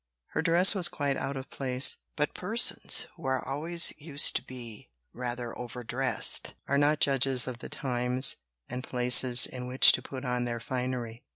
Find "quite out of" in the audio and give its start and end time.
0.87-1.51